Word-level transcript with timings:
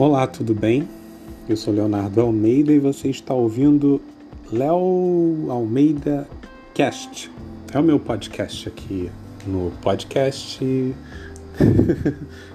Olá, 0.00 0.28
tudo 0.28 0.54
bem? 0.54 0.88
Eu 1.48 1.56
sou 1.56 1.74
Leonardo 1.74 2.20
Almeida 2.20 2.70
e 2.70 2.78
você 2.78 3.08
está 3.08 3.34
ouvindo 3.34 4.00
Léo 4.52 5.48
Almeida 5.50 6.24
Cast. 6.72 7.28
É 7.74 7.80
o 7.80 7.82
meu 7.82 7.98
podcast 7.98 8.68
aqui 8.68 9.10
no 9.44 9.72
podcast, 9.82 10.64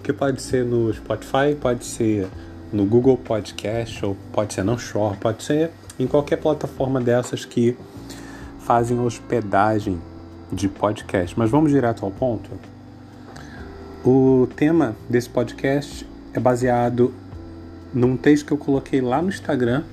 que 0.02 0.14
pode 0.14 0.42
ser 0.42 0.64
no 0.64 0.94
Spotify, 0.94 1.54
pode 1.60 1.84
ser 1.84 2.30
no 2.72 2.86
Google 2.86 3.18
Podcast, 3.18 4.06
ou 4.06 4.16
pode 4.32 4.54
ser 4.54 4.64
no 4.64 4.80
Shore, 4.80 5.18
pode 5.18 5.44
ser 5.44 5.70
em 6.00 6.08
qualquer 6.08 6.38
plataforma 6.38 7.02
dessas 7.02 7.44
que 7.44 7.76
fazem 8.60 8.98
hospedagem 9.02 10.02
de 10.50 10.70
podcast. 10.70 11.38
Mas 11.38 11.50
vamos 11.50 11.74
direto 11.74 12.06
ao 12.06 12.12
ponto. 12.12 12.50
O 14.06 14.48
tema 14.56 14.96
desse 15.10 15.30
podcast 15.30 16.08
é 16.34 16.40
baseado 16.40 17.14
num 17.94 18.18
texto 18.18 18.48
que 18.48 18.52
eu 18.52 18.58
coloquei 18.58 19.02
lá 19.02 19.22
no 19.22 19.30
Instagram 19.30 19.84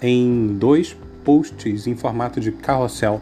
em 0.00 0.56
dois 0.56 0.96
posts 1.24 1.86
em 1.86 1.96
formato 1.96 2.40
de 2.40 2.52
carrossel. 2.52 3.20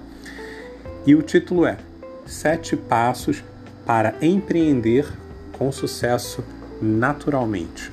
E 1.06 1.14
o 1.14 1.22
título 1.22 1.64
é 1.64 1.78
Sete 2.26 2.76
Passos 2.76 3.42
para 3.86 4.14
Empreender 4.20 5.06
com 5.52 5.72
Sucesso 5.72 6.44
Naturalmente. 6.80 7.90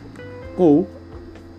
Ou 0.57 0.87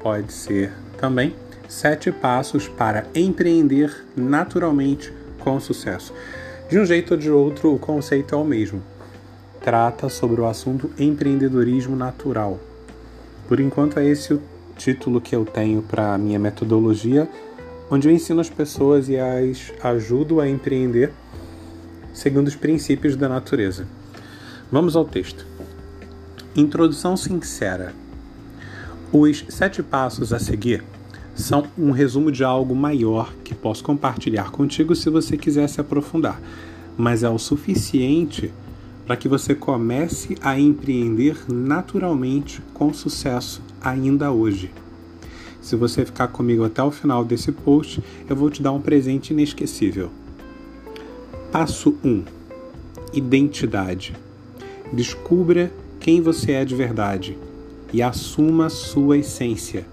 pode 0.00 0.32
ser 0.32 0.72
também 0.98 1.34
Sete 1.68 2.12
Passos 2.12 2.68
para 2.68 3.06
Empreender 3.14 4.04
Naturalmente 4.14 5.12
com 5.38 5.58
Sucesso. 5.58 6.12
De 6.68 6.78
um 6.78 6.84
jeito 6.84 7.14
ou 7.14 7.16
de 7.20 7.30
outro, 7.30 7.74
o 7.74 7.78
conceito 7.78 8.34
é 8.34 8.38
o 8.38 8.44
mesmo. 8.44 8.82
Trata 9.62 10.08
sobre 10.08 10.40
o 10.40 10.46
assunto 10.46 10.90
empreendedorismo 10.98 11.96
natural 11.96 12.58
por 13.48 13.60
enquanto, 13.60 13.98
é 13.98 14.06
esse 14.06 14.34
o 14.34 14.42
título 14.76 15.20
que 15.20 15.34
eu 15.34 15.44
tenho 15.44 15.82
para 15.82 16.14
a 16.14 16.18
minha 16.18 16.38
metodologia, 16.38 17.28
onde 17.90 18.08
eu 18.08 18.12
ensino 18.12 18.40
as 18.40 18.50
pessoas 18.50 19.08
e 19.08 19.16
as 19.16 19.72
ajudo 19.82 20.40
a 20.40 20.48
empreender 20.48 21.12
segundo 22.14 22.46
os 22.46 22.54
princípios 22.54 23.16
da 23.16 23.28
natureza. 23.28 23.86
Vamos 24.70 24.96
ao 24.96 25.04
texto. 25.04 25.44
Introdução 26.56 27.16
sincera. 27.16 27.92
Os 29.12 29.44
sete 29.48 29.82
passos 29.82 30.32
a 30.32 30.38
seguir 30.38 30.82
são 31.34 31.66
um 31.76 31.90
resumo 31.90 32.30
de 32.30 32.44
algo 32.44 32.74
maior 32.74 33.34
que 33.42 33.54
posso 33.54 33.82
compartilhar 33.82 34.50
contigo 34.50 34.94
se 34.94 35.10
você 35.10 35.36
quiser 35.36 35.68
se 35.68 35.80
aprofundar, 35.80 36.40
mas 36.96 37.24
é 37.24 37.28
o 37.28 37.38
suficiente 37.38 38.52
para 39.06 39.16
que 39.16 39.28
você 39.28 39.54
comece 39.54 40.36
a 40.40 40.58
empreender 40.58 41.44
naturalmente 41.48 42.62
com 42.72 42.92
sucesso 42.92 43.62
ainda 43.80 44.32
hoje. 44.32 44.70
Se 45.60 45.76
você 45.76 46.04
ficar 46.04 46.28
comigo 46.28 46.64
até 46.64 46.82
o 46.82 46.90
final 46.90 47.24
desse 47.24 47.52
post, 47.52 48.02
eu 48.28 48.36
vou 48.36 48.50
te 48.50 48.62
dar 48.62 48.72
um 48.72 48.80
presente 48.80 49.32
inesquecível. 49.32 50.10
Passo 51.50 51.96
1: 52.04 52.24
Identidade. 53.12 54.14
Descubra 54.92 55.72
quem 56.00 56.20
você 56.20 56.52
é 56.52 56.64
de 56.64 56.74
verdade 56.74 57.36
e 57.92 58.02
assuma 58.02 58.68
sua 58.68 59.18
essência. 59.18 59.86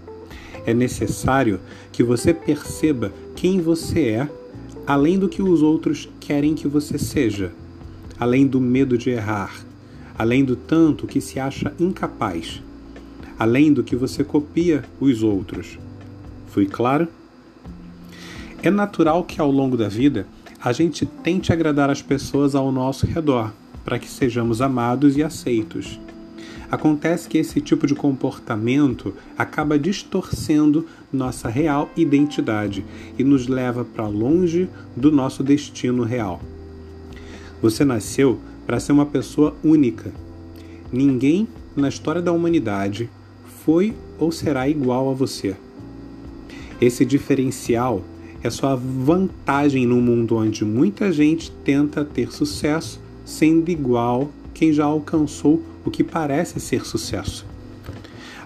É 0.66 0.74
necessário 0.74 1.60
que 1.92 2.04
você 2.04 2.34
perceba 2.34 3.12
quem 3.36 3.62
você 3.62 4.10
é, 4.10 4.30
além 4.86 5.18
do 5.18 5.30
que 5.30 5.42
os 5.42 5.62
outros 5.62 6.10
querem 6.20 6.54
que 6.54 6.68
você 6.68 6.98
seja 6.98 7.52
além 8.22 8.46
do 8.46 8.62
medo 8.62 9.00
de 9.00 9.10
errar, 9.10 9.66
além 10.16 10.46
do 10.46 10.56
tanto 10.56 11.08
que 11.08 11.20
se 11.20 11.40
acha 11.40 11.74
incapaz, 11.80 12.62
além 13.40 13.74
do 13.74 13.84
que 13.84 13.96
você 13.96 14.24
copia 14.24 14.84
os 15.00 15.24
outros. 15.24 15.80
Fui 16.50 16.68
claro? 16.68 17.08
É 18.62 18.70
natural 18.70 19.24
que 19.24 19.42
ao 19.42 19.50
longo 19.50 19.76
da 19.76 19.90
vida 19.90 20.28
a 20.64 20.72
gente 20.72 21.04
tente 21.04 21.52
agradar 21.52 21.90
as 21.90 22.04
pessoas 22.04 22.54
ao 22.54 22.72
nosso 22.72 23.08
redor, 23.08 23.52
para 23.84 23.98
que 23.98 24.08
sejamos 24.08 24.62
amados 24.62 25.18
e 25.18 25.24
aceitos. 25.24 26.00
Acontece 26.70 27.28
que 27.28 27.40
esse 27.40 27.60
tipo 27.60 27.88
de 27.88 27.96
comportamento 27.96 29.16
acaba 29.36 29.80
distorcendo 29.80 30.86
nossa 31.12 31.50
real 31.50 31.90
identidade 31.98 32.86
e 33.18 33.24
nos 33.24 33.48
leva 33.48 33.84
para 33.84 34.06
longe 34.06 34.70
do 34.96 35.12
nosso 35.12 35.42
destino 35.42 36.04
real. 36.04 36.40
Você 37.62 37.86
nasceu 37.86 38.40
para 38.66 38.80
ser 38.80 38.92
uma 38.92 39.06
pessoa 39.06 39.56
única. 39.64 40.12
Ninguém 40.92 41.48
na 41.76 41.88
história 41.88 42.22
da 42.22 42.32
humanidade 42.32 43.10
foi 43.64 43.94
ou 44.18 44.32
será 44.32 44.68
igual 44.68 45.10
a 45.10 45.14
você. 45.14 45.56
Esse 46.80 47.06
diferencial 47.06 48.02
é 48.44 48.50
sua 48.50 48.76
vantagem 48.76 49.86
no 49.86 50.02
mundo 50.02 50.36
onde 50.36 50.66
muita 50.66 51.12
gente 51.12 51.52
tenta 51.64 52.04
ter 52.04 52.32
sucesso 52.32 53.00
sendo 53.24 53.70
igual 53.70 54.32
quem 54.54 54.74
já 54.74 54.86
alcançou 54.86 55.62
o 55.86 55.92
que 55.92 56.04
parece 56.04 56.60
ser 56.60 56.86
sucesso. 56.86 57.46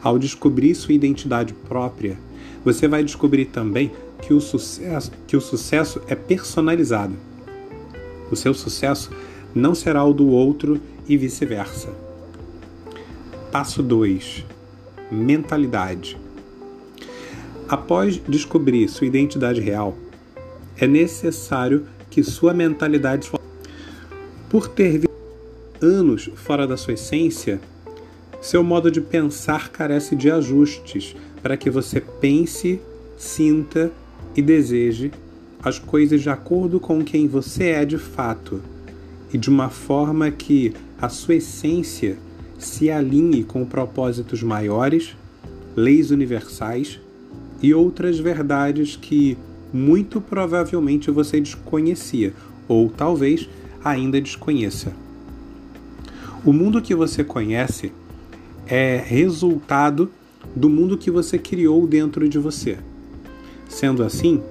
Ao 0.03 0.19
descobrir 0.19 0.75
sua 0.75 0.93
identidade 0.93 1.53
própria, 1.53 2.17
você 2.63 2.87
vai 2.87 3.03
descobrir 3.03 3.45
também 3.45 3.91
que 4.21 4.33
o 4.33 4.41
sucesso, 4.41 5.11
que 5.25 5.37
o 5.37 5.41
sucesso 5.41 6.01
é 6.07 6.15
personalizado. 6.15 7.15
O 8.35 8.37
seu 8.37 8.53
sucesso 8.53 9.11
não 9.55 9.73
será 9.73 10.03
o 10.03 10.11
do 10.11 10.27
outro 10.27 10.81
e 11.07 11.15
vice-versa. 11.15 11.87
Passo 13.49 13.81
2: 13.81 14.43
Mentalidade. 15.09 16.17
Após 17.69 18.21
descobrir 18.27 18.89
sua 18.89 19.07
identidade 19.07 19.61
real, 19.61 19.97
é 20.75 20.85
necessário 20.85 21.87
que 22.09 22.21
sua 22.23 22.53
mentalidade. 22.53 23.31
Por 24.49 24.67
ter 24.67 25.09
anos 25.81 26.29
fora 26.35 26.67
da 26.67 26.75
sua 26.75 26.95
essência, 26.95 27.61
seu 28.41 28.61
modo 28.65 28.91
de 28.91 28.99
pensar 28.99 29.69
carece 29.69 30.13
de 30.13 30.29
ajustes 30.29 31.15
para 31.41 31.55
que 31.55 31.69
você 31.69 32.01
pense, 32.01 32.81
sinta 33.15 33.93
e 34.35 34.41
deseje 34.41 35.13
as 35.65 35.79
coisas 35.79 36.21
de 36.21 36.29
acordo 36.29 36.79
com 36.79 37.03
quem 37.03 37.27
você 37.27 37.69
é 37.69 37.85
de 37.85 37.97
fato 37.97 38.61
e 39.33 39.37
de 39.37 39.49
uma 39.49 39.67
forma 39.67 40.29
que 40.29 40.71
a 41.01 41.09
sua 41.09 41.35
essência 41.35 42.19
se 42.59 42.91
alinhe 42.91 43.43
com 43.43 43.65
propósitos 43.65 44.43
maiores, 44.43 45.17
leis 45.75 46.11
universais 46.11 46.99
e 47.63 47.73
outras 47.73 48.19
verdades 48.19 48.95
que 48.95 49.35
muito 49.73 50.21
provavelmente 50.21 51.09
você 51.09 51.41
desconhecia 51.41 52.31
ou 52.67 52.87
talvez 52.87 53.49
ainda 53.83 54.21
desconheça. 54.21 54.93
O 56.45 56.53
mundo 56.53 56.79
que 56.79 56.93
você 56.93 57.23
conhece 57.23 57.91
é 58.67 59.03
resultado 59.03 60.11
do 60.55 60.69
mundo 60.69 60.95
que 60.95 61.09
você 61.09 61.39
criou 61.39 61.87
dentro 61.87 62.29
de 62.29 62.37
você. 62.37 62.77
Sendo 63.67 64.03
assim, 64.03 64.43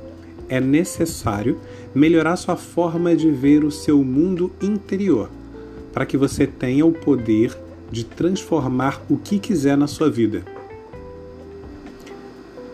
é 0.48 0.60
necessário 0.60 1.58
melhorar 1.94 2.36
sua 2.36 2.56
forma 2.56 3.14
de 3.14 3.30
ver 3.30 3.64
o 3.64 3.70
seu 3.70 4.02
mundo 4.02 4.52
interior, 4.60 5.30
para 5.92 6.06
que 6.06 6.16
você 6.16 6.46
tenha 6.46 6.84
o 6.84 6.92
poder 6.92 7.56
de 7.90 8.04
transformar 8.04 9.02
o 9.08 9.16
que 9.16 9.38
quiser 9.38 9.76
na 9.76 9.86
sua 9.86 10.10
vida. 10.10 10.44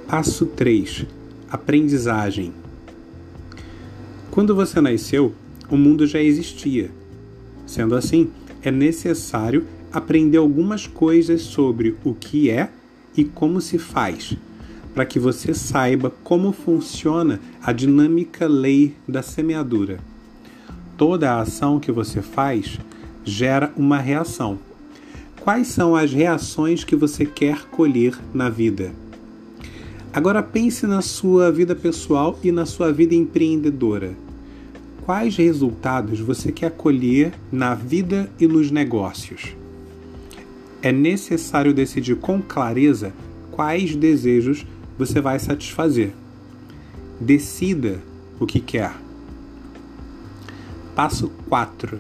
Passo 0.08 0.46
3: 0.46 1.06
Aprendizagem. 1.50 2.52
Quando 4.30 4.54
você 4.54 4.80
nasceu, 4.80 5.34
o 5.70 5.76
mundo 5.76 6.06
já 6.06 6.20
existia. 6.20 6.90
Sendo 7.66 7.94
assim, 7.94 8.30
é 8.62 8.70
necessário 8.70 9.66
aprender 9.92 10.38
algumas 10.38 10.86
coisas 10.86 11.42
sobre 11.42 11.96
o 12.04 12.14
que 12.14 12.50
é 12.50 12.70
e 13.16 13.24
como 13.24 13.60
se 13.60 13.78
faz 13.78 14.36
para 14.94 15.06
que 15.06 15.18
você 15.18 15.54
saiba 15.54 16.12
como 16.24 16.52
funciona 16.52 17.40
a 17.62 17.72
dinâmica 17.72 18.46
lei 18.46 18.94
da 19.06 19.22
semeadura. 19.22 19.98
Toda 20.96 21.32
a 21.32 21.40
ação 21.40 21.80
que 21.80 21.92
você 21.92 22.20
faz 22.20 22.78
gera 23.24 23.72
uma 23.76 23.98
reação. 23.98 24.58
Quais 25.40 25.68
são 25.68 25.96
as 25.96 26.12
reações 26.12 26.84
que 26.84 26.94
você 26.94 27.24
quer 27.24 27.66
colher 27.66 28.18
na 28.34 28.50
vida? 28.50 28.92
Agora 30.12 30.42
pense 30.42 30.86
na 30.86 31.00
sua 31.00 31.52
vida 31.52 31.74
pessoal 31.74 32.38
e 32.42 32.50
na 32.50 32.66
sua 32.66 32.92
vida 32.92 33.14
empreendedora. 33.14 34.14
Quais 35.06 35.36
resultados 35.36 36.20
você 36.20 36.52
quer 36.52 36.72
colher 36.72 37.32
na 37.50 37.74
vida 37.74 38.30
e 38.38 38.46
nos 38.46 38.70
negócios? 38.70 39.56
É 40.82 40.90
necessário 40.92 41.72
decidir 41.72 42.16
com 42.16 42.42
clareza 42.42 43.12
quais 43.52 43.94
desejos 43.94 44.66
você 45.00 45.18
vai 45.18 45.38
satisfazer. 45.38 46.12
Decida 47.18 48.02
o 48.38 48.44
que 48.44 48.60
quer. 48.60 48.92
Passo 50.94 51.30
4. 51.48 51.98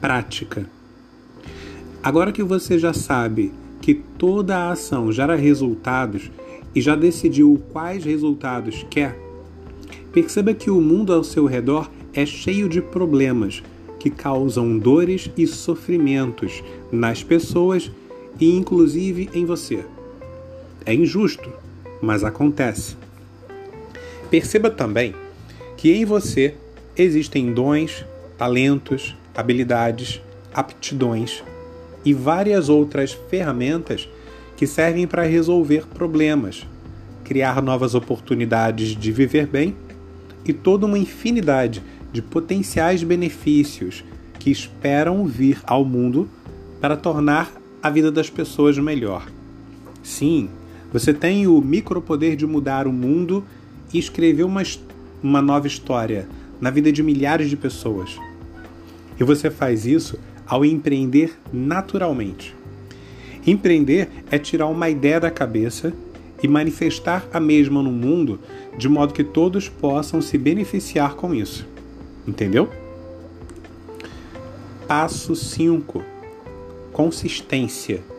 Prática. 0.00 0.66
Agora 2.02 2.32
que 2.32 2.42
você 2.42 2.76
já 2.76 2.92
sabe 2.92 3.52
que 3.80 3.94
toda 3.94 4.58
a 4.58 4.72
ação 4.72 5.12
gera 5.12 5.36
resultados 5.36 6.28
e 6.74 6.80
já 6.80 6.96
decidiu 6.96 7.62
quais 7.72 8.04
resultados 8.04 8.84
quer, 8.90 9.16
perceba 10.12 10.52
que 10.52 10.72
o 10.72 10.80
mundo 10.80 11.12
ao 11.12 11.22
seu 11.22 11.46
redor 11.46 11.88
é 12.12 12.26
cheio 12.26 12.68
de 12.68 12.82
problemas 12.82 13.62
que 14.00 14.10
causam 14.10 14.76
dores 14.76 15.30
e 15.36 15.46
sofrimentos 15.46 16.64
nas 16.90 17.22
pessoas 17.22 17.92
e 18.40 18.56
inclusive 18.56 19.30
em 19.32 19.44
você. 19.44 19.84
É 20.84 20.92
injusto, 20.92 21.61
mas 22.02 22.24
acontece. 22.24 22.96
Perceba 24.28 24.68
também 24.68 25.14
que 25.76 25.92
em 25.92 26.04
você 26.04 26.54
existem 26.96 27.52
dons, 27.52 28.04
talentos, 28.36 29.16
habilidades, 29.34 30.20
aptidões 30.52 31.42
e 32.04 32.12
várias 32.12 32.68
outras 32.68 33.12
ferramentas 33.30 34.08
que 34.56 34.66
servem 34.66 35.06
para 35.06 35.22
resolver 35.22 35.86
problemas, 35.86 36.66
criar 37.24 37.62
novas 37.62 37.94
oportunidades 37.94 38.96
de 38.96 39.12
viver 39.12 39.46
bem 39.46 39.76
e 40.44 40.52
toda 40.52 40.86
uma 40.86 40.98
infinidade 40.98 41.82
de 42.12 42.20
potenciais 42.20 43.02
benefícios 43.02 44.04
que 44.38 44.50
esperam 44.50 45.24
vir 45.24 45.60
ao 45.64 45.84
mundo 45.84 46.28
para 46.80 46.96
tornar 46.96 47.52
a 47.82 47.88
vida 47.88 48.10
das 48.10 48.28
pessoas 48.28 48.76
melhor. 48.76 49.26
Sim, 50.02 50.50
você 50.92 51.14
tem 51.14 51.46
o 51.46 51.60
micropoder 51.60 52.36
de 52.36 52.46
mudar 52.46 52.86
o 52.86 52.92
mundo 52.92 53.44
e 53.92 53.98
escrever 53.98 54.44
uma, 54.44 54.62
uma 55.22 55.40
nova 55.40 55.66
história 55.66 56.28
na 56.60 56.70
vida 56.70 56.92
de 56.92 57.02
milhares 57.02 57.48
de 57.48 57.56
pessoas. 57.56 58.16
E 59.18 59.24
você 59.24 59.50
faz 59.50 59.86
isso 59.86 60.18
ao 60.46 60.64
empreender 60.64 61.38
naturalmente. 61.52 62.54
Empreender 63.46 64.08
é 64.30 64.38
tirar 64.38 64.66
uma 64.66 64.88
ideia 64.90 65.18
da 65.18 65.30
cabeça 65.30 65.92
e 66.42 66.48
manifestar 66.48 67.26
a 67.32 67.40
mesma 67.40 67.82
no 67.82 67.90
mundo 67.90 68.38
de 68.76 68.88
modo 68.88 69.14
que 69.14 69.24
todos 69.24 69.68
possam 69.68 70.20
se 70.20 70.36
beneficiar 70.36 71.14
com 71.14 71.34
isso. 71.34 71.66
Entendeu? 72.26 72.68
Passo 74.86 75.34
5: 75.34 76.02
Consistência. 76.92 78.11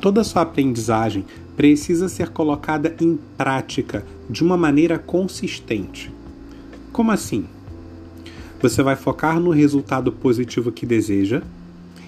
Toda 0.00 0.22
sua 0.22 0.42
aprendizagem 0.42 1.24
precisa 1.56 2.08
ser 2.08 2.28
colocada 2.30 2.94
em 3.00 3.18
prática 3.36 4.04
de 4.30 4.44
uma 4.44 4.56
maneira 4.56 4.98
consistente. 4.98 6.12
Como 6.92 7.10
assim? 7.10 7.46
Você 8.62 8.82
vai 8.82 8.94
focar 8.94 9.40
no 9.40 9.50
resultado 9.50 10.12
positivo 10.12 10.70
que 10.70 10.86
deseja 10.86 11.42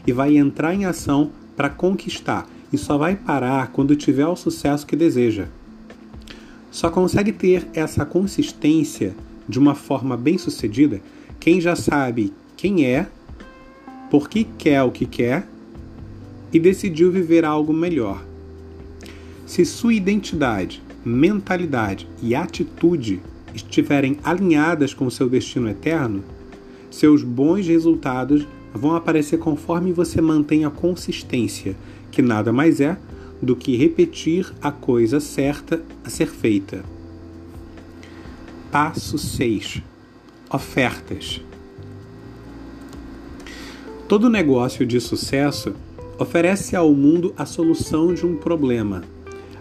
e 0.07 0.13
vai 0.13 0.37
entrar 0.37 0.75
em 0.75 0.85
ação 0.85 1.31
para 1.57 1.69
conquistar 1.69 2.49
e 2.73 2.79
só 2.79 2.97
vai 2.97 3.17
parar 3.17 3.73
quando 3.73 3.97
tiver 3.97 4.27
o 4.27 4.37
sucesso 4.37 4.87
que 4.87 4.95
deseja. 4.95 5.49
Só 6.71 6.89
consegue 6.91 7.33
ter 7.33 7.67
essa 7.75 8.07
consistência 8.07 9.15
de 9.49 9.59
uma 9.59 9.75
forma 9.75 10.17
bem 10.17 10.39
sucedida 10.39 11.01
quem 11.41 11.61
já 11.61 11.75
sabe 11.75 12.33
quem 12.57 12.85
é, 12.85 13.09
por 14.11 14.29
que 14.29 14.45
quer 14.45 14.83
o 14.83 14.91
que 14.91 15.07
quer 15.07 15.49
e 16.53 16.59
decidiu 16.59 17.11
viver 17.11 17.45
algo 17.45 17.73
melhor. 17.73 18.25
Se 19.47 19.65
sua 19.65 19.95
identidade, 19.95 20.83
mentalidade 21.05 22.09
e 22.23 22.35
atitude 22.35 23.21
estiverem 23.55 24.19
alinhadas 24.23 24.95
com 24.95 25.11
seu 25.11 25.29
destino 25.29 25.69
eterno, 25.69 26.23
seus 26.91 27.23
bons 27.23 27.67
resultados 27.67 28.47
vão 28.73 28.95
aparecer 28.95 29.39
conforme 29.39 29.93
você 29.93 30.21
mantém 30.21 30.65
a 30.65 30.71
consistência, 30.71 31.77
que 32.11 32.23
nada 32.23 32.53
mais 32.53 32.81
é 32.81 32.97
do 33.43 33.57
que 33.57 33.77
repetir 33.77 34.53
a 34.61 34.71
coisa 34.71 35.19
certa 35.19 35.83
a 36.05 36.11
ser 36.11 36.29
feita. 36.29 36.85
Passo 38.71 39.19
6: 39.19 39.83
Ofertas. 40.53 41.41
Todo 44.07 44.29
negócio 44.29 44.85
de 44.85 45.01
sucesso 45.01 45.75
oferece 46.21 46.77
ao 46.77 46.93
mundo 46.93 47.33
a 47.35 47.47
solução 47.47 48.13
de 48.13 48.27
um 48.27 48.37
problema, 48.37 49.03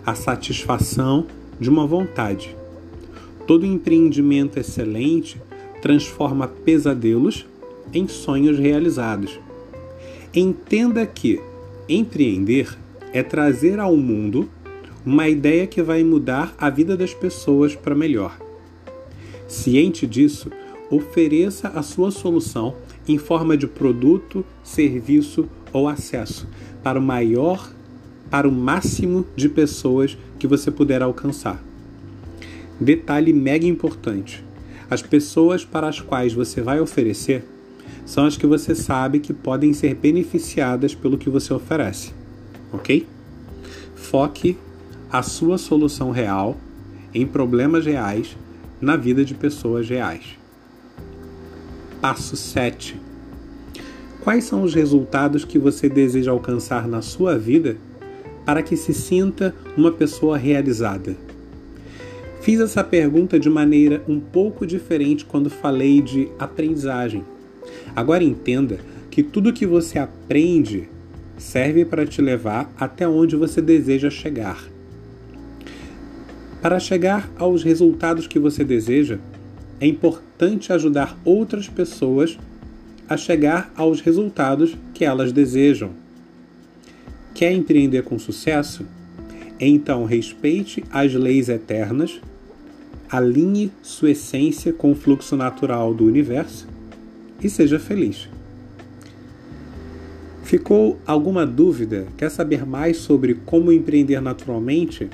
a 0.06 0.14
satisfação 0.14 1.26
de 1.58 1.70
uma 1.70 1.88
vontade. 1.88 2.54
Todo 3.48 3.66
empreendimento 3.66 4.60
excelente 4.60 5.42
transforma 5.82 6.50
pesadelos 6.50 7.46
em 7.94 8.10
sonhos 8.10 8.60
realizados. 8.60 9.40
Entenda 10.36 11.06
que 11.06 11.42
empreender 11.88 12.78
é 13.14 13.24
trazer 13.24 13.80
ao 13.80 13.96
mundo 13.96 14.50
uma 15.06 15.30
ideia 15.30 15.66
que 15.66 15.82
vai 15.82 16.04
mudar 16.04 16.54
a 16.58 16.70
vida 16.70 16.98
das 16.98 17.14
pessoas 17.14 17.74
para 17.74 17.96
melhor. 17.96 18.38
Ciente 19.48 20.06
disso, 20.06 20.52
ofereça 20.92 21.70
a 21.70 21.82
sua 21.82 22.12
solução 22.12 22.76
em 23.08 23.18
forma 23.18 23.56
de 23.56 23.66
produto, 23.66 24.46
serviço 24.62 25.48
ou 25.74 25.88
acesso 25.88 26.48
para 26.84 27.00
o 27.00 27.02
maior, 27.02 27.72
para 28.30 28.48
o 28.48 28.52
máximo 28.52 29.26
de 29.36 29.50
pessoas 29.50 30.18
que 30.38 30.48
você 30.48 30.72
puder 30.72 31.02
alcançar. 31.02 31.62
Detalhe 32.80 33.34
mega 33.34 33.66
importante: 33.66 34.44
as 34.90 35.02
pessoas 35.02 35.66
para 35.66 35.88
as 35.88 36.00
quais 36.00 36.34
você 36.34 36.62
vai 36.62 36.80
oferecer 36.80 37.44
são 38.06 38.26
as 38.26 38.38
que 38.38 38.48
você 38.48 38.74
sabe 38.74 39.20
que 39.20 39.34
podem 39.34 39.74
ser 39.74 39.94
beneficiadas 39.96 40.96
pelo 40.96 41.18
que 41.18 41.30
você 41.30 41.54
oferece, 41.54 42.12
ok? 42.72 43.06
Foque 43.96 44.58
a 45.12 45.22
sua 45.22 45.58
solução 45.58 46.12
real 46.12 46.58
em 47.14 47.26
problemas 47.26 47.86
reais 47.86 48.36
na 48.80 48.96
vida 48.96 49.26
de 49.26 49.34
pessoas 49.34 49.90
reais. 49.90 50.38
Passo 52.02 52.38
7. 52.38 53.09
Quais 54.22 54.44
são 54.44 54.64
os 54.64 54.74
resultados 54.74 55.46
que 55.46 55.58
você 55.58 55.88
deseja 55.88 56.32
alcançar 56.32 56.88
na 56.88 57.02
sua 57.02 57.38
vida 57.38 57.78
para 58.46 58.62
que 58.62 58.76
se 58.76 58.94
sinta 58.94 59.56
uma 59.78 59.92
pessoa 59.92 60.38
realizada? 60.38 61.16
Fiz 62.42 62.60
essa 62.60 62.84
pergunta 62.84 63.40
de 63.40 63.50
maneira 63.50 64.04
um 64.08 64.20
pouco 64.20 64.66
diferente 64.66 65.26
quando 65.26 65.50
falei 65.50 66.02
de 66.02 66.30
aprendizagem. 66.38 67.24
Agora 67.96 68.24
entenda 68.24 68.80
que 69.10 69.24
tudo 69.24 69.54
que 69.54 69.66
você 69.66 69.98
aprende 69.98 70.90
serve 71.38 71.86
para 71.86 72.06
te 72.06 72.22
levar 72.22 72.72
até 72.78 73.08
onde 73.08 73.36
você 73.36 73.62
deseja 73.62 74.10
chegar. 74.10 74.62
Para 76.62 76.80
chegar 76.80 77.30
aos 77.38 77.64
resultados 77.64 78.28
que 78.28 78.38
você 78.38 78.66
deseja, 78.66 79.18
é 79.80 79.88
importante 79.88 80.74
ajudar 80.74 81.18
outras 81.24 81.70
pessoas 81.70 82.38
a 83.10 83.18
chegar 83.18 83.72
aos 83.76 84.00
resultados 84.00 84.78
que 84.94 85.04
elas 85.04 85.32
desejam. 85.32 85.92
Quer 87.34 87.52
empreender 87.52 88.04
com 88.04 88.20
sucesso? 88.20 88.86
Então 89.60 90.06
respeite 90.06 90.84
as 90.92 91.14
leis 91.14 91.50
eternas 91.50 92.22
alinhe 93.10 93.72
sua 93.82 94.12
essência 94.12 94.72
com 94.72 94.92
o 94.92 94.96
fluxo 94.96 95.36
natural 95.36 95.94
do 95.94 96.06
universo 96.06 96.68
e 97.42 97.50
seja 97.50 97.80
feliz. 97.80 98.30
Ficou 100.44 101.00
alguma 101.06 101.46
dúvida? 101.46 102.08
Quer 102.18 102.30
saber 102.30 102.66
mais 102.66 102.98
sobre 102.98 103.36
como 103.46 103.72
empreender 103.72 104.22
naturalmente? 104.22 105.10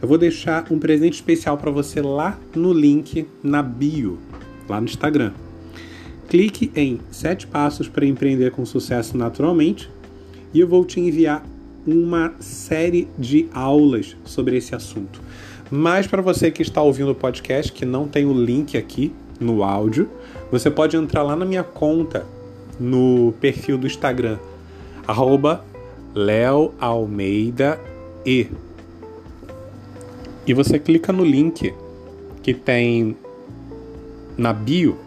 Eu 0.00 0.08
vou 0.08 0.18
deixar 0.18 0.66
um 0.70 0.78
presente 0.78 1.14
especial 1.14 1.56
para 1.56 1.70
você 1.70 2.00
lá 2.00 2.38
no 2.54 2.72
link 2.72 3.26
na 3.42 3.62
bio, 3.62 4.18
lá 4.68 4.80
no 4.80 4.86
Instagram. 4.86 5.32
Clique 6.28 6.72
em 6.74 7.00
7 7.10 7.46
passos 7.46 7.88
para 7.88 8.04
empreender 8.04 8.50
com 8.50 8.66
sucesso 8.66 9.16
naturalmente 9.16 9.88
e 10.52 10.60
eu 10.60 10.66
vou 10.66 10.84
te 10.84 10.98
enviar 10.98 11.44
uma 11.86 12.34
série 12.40 13.08
de 13.16 13.48
aulas 13.52 14.16
sobre 14.24 14.56
esse 14.56 14.74
assunto. 14.74 15.20
Mas 15.70 16.06
para 16.06 16.20
você 16.20 16.50
que 16.50 16.62
está 16.62 16.82
ouvindo 16.82 17.10
o 17.10 17.14
podcast, 17.14 17.72
que 17.72 17.84
não 17.84 18.08
tem 18.08 18.26
o 18.26 18.32
link 18.32 18.76
aqui 18.76 19.12
no 19.38 19.62
áudio, 19.62 20.08
você 20.50 20.70
pode 20.70 20.96
entrar 20.96 21.22
lá 21.22 21.36
na 21.36 21.44
minha 21.44 21.62
conta 21.62 22.26
no 22.78 23.32
perfil 23.40 23.78
do 23.78 23.86
Instagram, 23.86 24.38
arroba 25.06 25.64
Almeida 26.80 27.80
E. 28.24 28.48
E 30.46 30.54
você 30.54 30.78
clica 30.78 31.12
no 31.12 31.24
link 31.24 31.72
que 32.42 32.54
tem 32.54 33.16
na 34.36 34.52
bio 34.52 35.05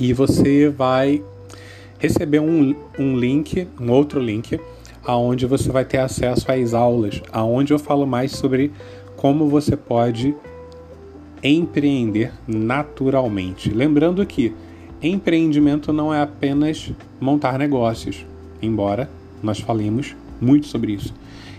e 0.00 0.14
você 0.14 0.68
vai 0.68 1.22
receber 1.98 2.40
um, 2.40 2.74
um 2.98 3.16
link, 3.16 3.68
um 3.78 3.90
outro 3.90 4.18
link, 4.18 4.58
aonde 5.04 5.44
você 5.44 5.70
vai 5.70 5.84
ter 5.84 5.98
acesso 5.98 6.50
às 6.50 6.72
aulas, 6.72 7.22
aonde 7.30 7.72
eu 7.72 7.78
falo 7.78 8.06
mais 8.06 8.32
sobre 8.32 8.72
como 9.16 9.48
você 9.48 9.76
pode 9.76 10.34
empreender 11.44 12.32
naturalmente. 12.48 13.70
Lembrando 13.70 14.24
que 14.24 14.54
empreendimento 15.02 15.92
não 15.92 16.12
é 16.12 16.22
apenas 16.22 16.90
montar 17.20 17.58
negócios, 17.58 18.24
embora 18.62 19.08
nós 19.42 19.60
falemos 19.60 20.16
muito 20.40 20.66
sobre 20.66 20.92
isso. 20.92 21.14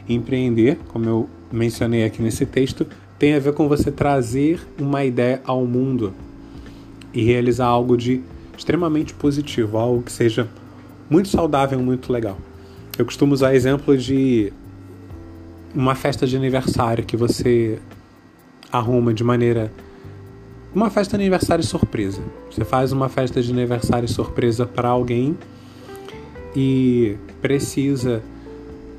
Empreender, 0.10 0.80
como 0.88 1.06
eu 1.06 1.30
mencionei 1.52 2.04
aqui 2.04 2.22
nesse 2.22 2.46
texto, 2.46 2.88
tem 3.20 3.36
a 3.36 3.40
ver 3.40 3.54
com 3.54 3.68
você 3.68 3.92
trazer 3.92 4.60
uma 4.80 5.06
ideia 5.06 5.42
ao 5.46 5.66
mundo 5.66 6.14
e 7.14 7.24
realizar 7.24 7.66
algo 7.66 7.98
de 7.98 8.22
extremamente 8.58 9.14
positivo, 9.14 9.78
algo 9.78 10.04
que 10.04 10.12
seja 10.12 10.48
muito 11.10 11.30
saudável, 11.30 11.80
muito 11.80 12.12
legal. 12.12 12.38
Eu 12.98 13.06
costumo 13.06 13.34
usar 13.34 13.56
exemplo 13.56 13.98
de 13.98 14.54
uma 15.74 15.96
festa 15.96 16.28
de 16.28 16.36
aniversário 16.36 17.04
que 17.04 17.18
você 17.18 17.80
arruma 18.72 19.14
de 19.14 19.24
maneira 19.24 19.72
uma 20.74 20.90
festa 20.90 21.18
de 21.18 21.24
aniversário 21.24 21.64
surpresa. 21.64 22.22
Você 22.50 22.64
faz 22.64 22.94
uma 22.94 23.10
festa 23.10 23.42
de 23.42 23.52
aniversário 23.52 24.08
surpresa 24.08 24.66
para 24.66 24.88
alguém 24.88 25.38
e 26.56 27.18
precisa 27.42 28.24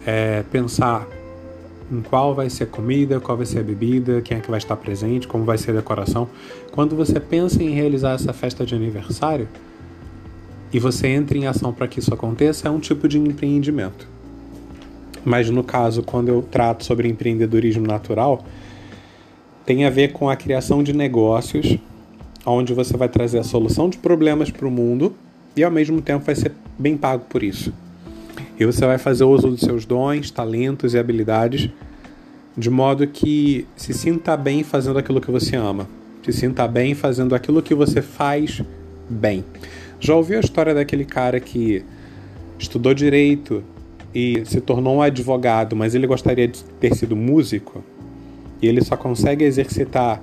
é, 0.05 0.43
pensar 0.51 1.07
em 1.93 2.01
qual 2.01 2.35
vai 2.35 2.49
ser 2.49 2.65
a 2.65 2.67
comida, 2.67 3.21
qual 3.21 3.37
vai 3.37 3.45
ser 3.45 3.59
a 3.59 3.63
bebida, 3.63 4.23
quem 4.23 4.39
é 4.39 4.41
que 4.41 4.51
vai 4.51 4.59
estar 4.59 4.77
presente, 4.77 5.29
como 5.29 5.45
vai 5.45 5.59
ser 5.59 5.73
a 5.73 5.75
decoração. 5.75 6.27
Quando 6.71 6.97
você 6.97 7.21
pensa 7.21 7.63
em 7.63 7.71
realizar 7.71 8.15
essa 8.15 8.33
festa 8.33 8.65
de 8.65 8.75
aniversário 8.75 9.47
e 10.73 10.79
você 10.79 11.09
entra 11.09 11.37
em 11.37 11.47
ação 11.47 11.73
para 11.73 11.87
que 11.87 11.99
isso 11.99 12.15
aconteça, 12.15 12.67
é 12.67 12.71
um 12.71 12.81
tipo 12.81 13.07
de 13.07 13.19
empreendimento. 13.19 14.09
Mas 15.23 15.51
no 15.51 15.63
caso, 15.63 16.03
quando 16.03 16.29
eu 16.29 16.43
trato 16.43 16.85
sobre 16.85 17.09
empreendedorismo 17.09 17.87
natural, 17.87 18.43
tem 19.67 19.85
a 19.85 19.91
ver 19.91 20.13
com 20.13 20.31
a 20.31 20.35
criação 20.35 20.83
de 20.83 20.93
negócios 20.93 21.79
onde 22.45 22.75
você 22.75 22.97
vai 22.97 23.09
trazer 23.09 23.39
a 23.39 23.45
solução 23.45 23.89
de 23.89 23.99
problemas 23.99 24.51
para 24.51 24.67
o 24.67 24.71
mundo 24.71 25.15
e 25.55 25.63
ao 25.63 25.71
mesmo 25.71 26.01
tempo 26.01 26.25
vai 26.25 26.35
ser 26.35 26.53
bem 26.79 26.97
pago 26.97 27.27
por 27.29 27.43
isso. 27.43 27.73
E 28.63 28.65
você 28.65 28.87
vai 28.87 28.97
fazer 28.97 29.25
uso 29.25 29.49
dos 29.49 29.59
seus 29.59 29.85
dons, 29.85 30.31
talentos 30.31 30.95
e 30.95 30.99
habilidades 30.99 31.69
de 32.57 32.71
modo 32.71 33.05
que 33.09 33.67
se 33.75 33.93
sinta 33.93 34.37
bem 34.37 34.63
fazendo 34.63 35.01
aquilo 35.01 35.21
que 35.21 35.33
você 35.33 35.57
ama, 35.57 35.89
se 36.23 36.33
sinta 36.33 36.69
bem 36.69 36.95
fazendo 36.95 37.35
aquilo 37.35 37.61
que 37.61 37.75
você 37.75 38.01
faz 38.01 38.63
bem. 39.11 39.45
Já 39.99 40.15
ouviu 40.15 40.37
a 40.37 40.41
história 40.41 40.73
daquele 40.73 41.05
cara 41.05 41.41
que 41.41 41.85
estudou 42.57 42.95
direito 42.95 43.65
e 44.15 44.45
se 44.45 44.61
tornou 44.61 44.99
um 44.99 45.03
advogado, 45.03 45.75
mas 45.75 45.97
ele 45.97 46.07
gostaria 46.07 46.47
de 46.47 46.63
ter 46.79 46.95
sido 46.95 47.17
músico? 47.17 47.83
E 48.63 48.69
ele 48.69 48.81
só 48.85 48.97
consegue 48.97 49.45
exercitar 49.45 50.23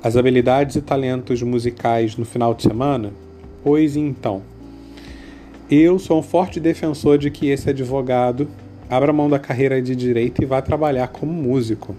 as 0.00 0.16
habilidades 0.16 0.76
e 0.76 0.80
talentos 0.80 1.42
musicais 1.42 2.16
no 2.16 2.24
final 2.24 2.54
de 2.54 2.62
semana? 2.62 3.10
Pois 3.64 3.96
então, 3.96 4.42
eu 5.70 5.98
sou 5.98 6.18
um 6.18 6.22
forte 6.22 6.60
defensor 6.60 7.18
de 7.18 7.30
que 7.30 7.48
esse 7.48 7.70
advogado 7.70 8.48
abra 8.88 9.12
mão 9.12 9.30
da 9.30 9.38
carreira 9.38 9.80
de 9.80 9.96
direito 9.96 10.42
e 10.42 10.46
vá 10.46 10.60
trabalhar 10.60 11.08
como 11.08 11.32
músico. 11.32 11.96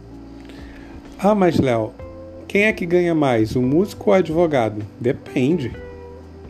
Ah, 1.18 1.34
mas 1.34 1.60
Léo, 1.60 1.92
quem 2.48 2.64
é 2.64 2.74
que 2.74 2.86
ganha 2.86 3.16
mais, 3.16 3.56
o 3.56 3.62
músico 3.62 4.10
ou 4.10 4.16
o 4.16 4.20
advogado? 4.20 4.84
Depende. 5.00 5.72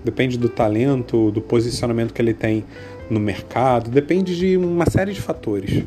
Depende 0.03 0.37
do 0.37 0.49
talento, 0.49 1.31
do 1.31 1.41
posicionamento 1.41 2.13
que 2.13 2.21
ele 2.21 2.33
tem 2.33 2.65
no 3.09 3.19
mercado, 3.19 3.89
depende 3.89 4.35
de 4.35 4.57
uma 4.57 4.89
série 4.89 5.13
de 5.13 5.21
fatores. 5.21 5.83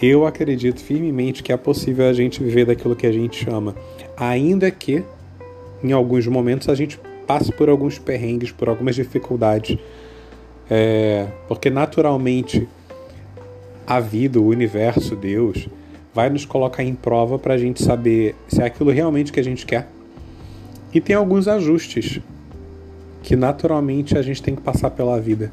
Eu 0.00 0.26
acredito 0.26 0.80
firmemente 0.80 1.42
que 1.42 1.52
é 1.52 1.56
possível 1.56 2.08
a 2.08 2.12
gente 2.12 2.42
viver 2.42 2.66
daquilo 2.66 2.96
que 2.96 3.06
a 3.06 3.12
gente 3.12 3.48
ama, 3.48 3.74
ainda 4.16 4.70
que 4.70 5.04
em 5.84 5.92
alguns 5.92 6.26
momentos 6.26 6.68
a 6.68 6.74
gente 6.74 6.98
passe 7.26 7.52
por 7.52 7.68
alguns 7.68 7.98
perrengues, 7.98 8.50
por 8.50 8.68
algumas 8.68 8.94
dificuldades 8.94 9.78
é, 10.70 11.26
porque 11.48 11.70
naturalmente 11.70 12.68
a 13.86 14.00
vida, 14.00 14.40
o 14.40 14.46
universo, 14.46 15.16
Deus, 15.16 15.68
vai 16.14 16.30
nos 16.30 16.44
colocar 16.44 16.82
em 16.82 16.94
prova 16.94 17.38
para 17.38 17.54
a 17.54 17.58
gente 17.58 17.82
saber 17.82 18.34
se 18.48 18.62
é 18.62 18.66
aquilo 18.66 18.90
realmente 18.90 19.32
que 19.32 19.40
a 19.40 19.44
gente 19.44 19.66
quer. 19.66 19.88
E 20.92 21.00
tem 21.00 21.16
alguns 21.16 21.48
ajustes 21.48 22.20
que 23.22 23.36
naturalmente 23.36 24.16
a 24.16 24.22
gente 24.22 24.42
tem 24.42 24.54
que 24.54 24.60
passar 24.60 24.90
pela 24.90 25.20
vida. 25.20 25.52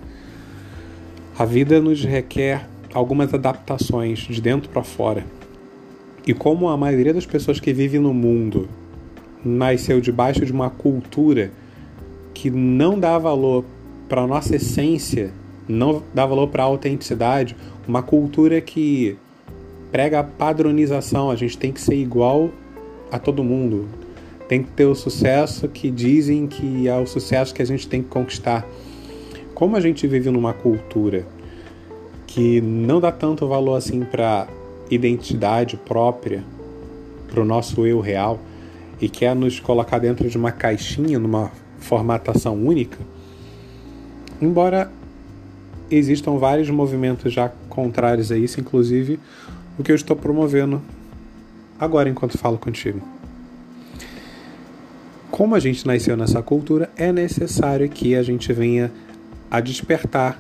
A 1.38 1.46
vida 1.46 1.80
nos 1.80 2.04
requer 2.04 2.68
algumas 2.94 3.34
adaptações 3.34 4.20
de 4.20 4.42
dentro 4.42 4.70
para 4.70 4.84
fora. 4.84 5.26
E 6.28 6.34
como 6.34 6.68
a 6.68 6.76
maioria 6.76 7.14
das 7.14 7.26
pessoas 7.26 7.60
que 7.60 7.72
vivem 7.72 8.00
no 8.00 8.14
mundo 8.14 8.68
nasceu 9.44 10.02
debaixo 10.02 10.46
de 10.46 10.52
uma 10.52 10.70
cultura 10.70 11.52
que 12.34 12.50
não 12.50 13.00
dá 13.00 13.18
valor 13.18 13.64
para 14.10 14.26
nossa 14.26 14.56
essência, 14.56 15.32
não 15.68 16.04
dá 16.14 16.26
valor 16.26 16.48
para 16.48 16.64
a 16.64 16.66
autenticidade, 16.66 17.56
uma 17.88 18.02
cultura 18.02 18.60
que 18.60 19.16
prega 19.92 20.20
a 20.20 20.24
padronização, 20.24 21.30
a 21.30 21.36
gente 21.36 21.58
tem 21.58 21.72
que 21.72 21.80
ser 21.80 21.96
igual 21.96 22.50
a 23.12 23.20
todo 23.20 23.44
mundo. 23.44 23.88
Tem 24.48 24.64
que 24.64 24.72
ter 24.72 24.86
o 24.86 24.96
sucesso 24.96 25.68
que 25.68 25.92
dizem 25.92 26.48
que 26.48 26.88
é 26.88 26.98
o 26.98 27.06
sucesso 27.06 27.54
que 27.54 27.62
a 27.62 27.66
gente 27.66 27.88
tem 27.88 28.02
que 28.02 28.10
conquistar. 28.10 28.68
Como 29.54 29.76
a 29.76 29.80
gente 29.80 30.08
vive 30.08 30.32
numa 30.32 30.54
cultura 30.54 31.26
que 32.26 32.60
não 32.62 33.00
dá 33.00 33.12
tanto 33.12 33.48
valor 33.48 33.76
assim 33.76 34.02
para 34.02 34.48
identidade 34.90 35.78
própria, 35.78 36.44
para 37.28 37.42
o 37.42 37.46
nosso 37.46 37.86
eu 37.86 38.00
real, 38.00 38.40
e 39.00 39.08
quer 39.08 39.36
nos 39.36 39.60
colocar 39.60 40.00
dentro 40.00 40.28
de 40.28 40.38
uma 40.38 40.52
caixinha, 40.52 41.20
numa 41.20 41.52
formatação 41.78 42.56
única, 42.56 42.98
Embora 44.42 44.92
existam 45.92 46.38
vários 46.38 46.70
movimentos 46.70 47.34
já 47.34 47.50
contrários 47.70 48.32
a 48.32 48.38
isso, 48.38 48.60
inclusive 48.60 49.20
o 49.78 49.84
que 49.84 49.92
eu 49.92 49.96
estou 49.96 50.16
promovendo 50.16 50.82
agora 51.80 52.10
enquanto 52.10 52.38
falo 52.38 52.58
contigo. 52.58 53.02
Como 55.32 55.56
a 55.56 55.60
gente 55.60 55.88
nasceu 55.88 56.18
nessa 56.18 56.42
cultura, 56.42 56.90
é 56.98 57.12
necessário 57.12 57.88
que 57.90 58.16
a 58.16 58.22
gente 58.22 58.52
venha 58.52 58.92
a 59.50 59.60
despertar 59.62 60.38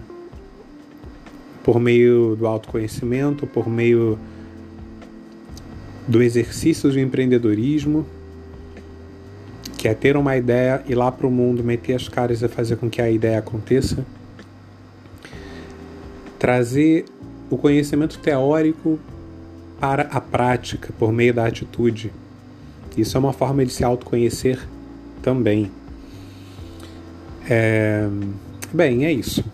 por 1.63 1.79
meio 1.79 2.35
do 2.35 2.45
autoconhecimento, 2.45 3.47
por 3.47 3.69
meio 3.69 4.19
do 6.07 6.21
exercício 6.21 6.91
de 6.91 6.99
empreendedorismo, 6.99 8.05
que 9.79 9.87
é 9.87 9.93
ter 9.93 10.17
uma 10.17 10.35
ideia, 10.35 10.83
ir 10.89 10.95
lá 10.95 11.09
para 11.09 11.25
o 11.25 11.31
mundo, 11.31 11.63
meter 11.63 11.95
as 11.95 12.09
caras 12.09 12.41
e 12.41 12.47
fazer 12.49 12.75
com 12.75 12.89
que 12.89 13.01
a 13.01 13.09
ideia 13.09 13.39
aconteça. 13.39 14.05
Trazer 16.37 17.05
o 17.49 17.57
conhecimento 17.57 18.19
teórico 18.19 18.99
para 19.79 20.01
a 20.11 20.19
prática 20.19 20.93
por 20.99 21.13
meio 21.13 21.33
da 21.33 21.45
atitude. 21.45 22.11
Isso 22.97 23.15
é 23.15 23.19
uma 23.21 23.31
forma 23.31 23.65
de 23.65 23.71
se 23.71 23.81
autoconhecer 23.81 24.59
também. 25.21 25.71
É... 27.49 28.05
Bem, 28.73 29.05
é 29.05 29.13
isso. 29.13 29.45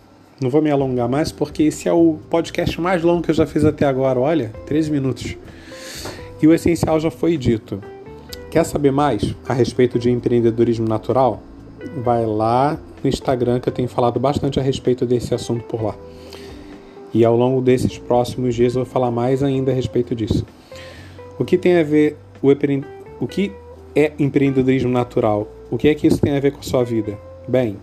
Não 0.41 0.49
vou 0.49 0.59
me 0.59 0.71
alongar 0.71 1.07
mais 1.07 1.31
porque 1.31 1.61
esse 1.61 1.87
é 1.87 1.93
o 1.93 2.17
podcast 2.31 2.81
mais 2.81 3.03
longo 3.03 3.21
que 3.21 3.29
eu 3.29 3.35
já 3.35 3.45
fiz 3.45 3.63
até 3.63 3.85
agora. 3.85 4.19
Olha, 4.19 4.51
13 4.65 4.89
minutos. 4.89 5.37
E 6.41 6.47
o 6.47 6.53
essencial 6.53 6.99
já 6.99 7.11
foi 7.11 7.37
dito. 7.37 7.79
Quer 8.55 8.63
saber 8.63 8.93
mais 8.93 9.35
a 9.49 9.53
respeito 9.53 9.99
de 9.99 10.09
empreendedorismo 10.09 10.87
natural? 10.87 11.43
Vai 11.97 12.25
lá 12.25 12.79
no 13.03 13.09
Instagram 13.09 13.59
que 13.59 13.67
eu 13.67 13.73
tenho 13.73 13.89
falado 13.89 14.17
bastante 14.17 14.57
a 14.57 14.63
respeito 14.63 15.05
desse 15.05 15.35
assunto 15.35 15.65
por 15.65 15.83
lá. 15.83 15.93
E 17.13 17.25
ao 17.25 17.35
longo 17.35 17.61
desses 17.61 17.97
próximos 17.97 18.55
dias 18.55 18.73
eu 18.73 18.85
vou 18.85 18.89
falar 18.89 19.11
mais 19.11 19.43
ainda 19.43 19.73
a 19.73 19.75
respeito 19.75 20.15
disso. 20.15 20.45
O 21.37 21.43
que 21.43 21.57
tem 21.57 21.77
a 21.77 21.83
ver 21.83 22.15
o, 22.41 22.47
o 23.19 23.27
que 23.27 23.51
é 23.93 24.13
empreendedorismo 24.17 24.89
natural? 24.89 25.49
O 25.69 25.77
que 25.77 25.89
é 25.89 25.93
que 25.93 26.07
isso 26.07 26.21
tem 26.21 26.37
a 26.37 26.39
ver 26.39 26.53
com 26.53 26.61
a 26.61 26.63
sua 26.63 26.85
vida? 26.85 27.19
Bem, 27.45 27.75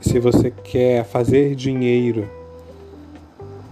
se 0.00 0.20
você 0.20 0.52
quer 0.52 1.04
fazer 1.06 1.56
dinheiro 1.56 2.30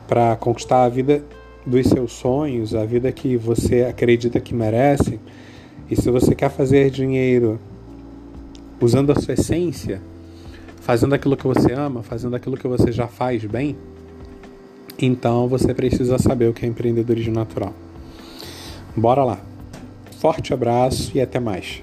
para 0.09 0.35
conquistar 0.35 0.83
a 0.83 0.88
vida 0.88 1.23
dos 1.64 1.87
seus 1.87 2.14
sonhos, 2.14 2.75
a 2.75 2.85
vida 2.85 3.12
que 3.12 3.37
você 3.37 3.83
acredita 3.83 4.40
que 4.40 4.52
merece, 4.52 5.21
e 5.90 5.97
se 5.97 6.11
você 6.11 6.35
quer 6.35 6.50
fazer 6.50 6.90
dinheiro 6.90 7.59
usando 8.81 9.12
a 9.12 9.14
sua 9.14 9.35
essência, 9.35 10.00
fazendo 10.81 11.14
aquilo 11.14 11.37
que 11.37 11.47
você 11.47 11.73
ama, 11.73 12.02
fazendo 12.02 12.35
aquilo 12.37 12.57
que 12.57 12.66
você 12.66 12.90
já 12.90 13.07
faz 13.07 13.45
bem, 13.45 13.76
então 14.99 15.47
você 15.49 15.73
precisa 15.75 16.19
saber 16.19 16.49
o 16.49 16.52
que 16.52 16.64
é 16.64 16.69
empreendedorismo 16.69 17.35
natural. 17.35 17.73
Bora 18.97 19.25
lá. 19.25 19.38
Forte 20.19 20.55
abraço 20.55 21.12
e 21.14 21.21
até 21.21 21.38
mais. 21.38 21.83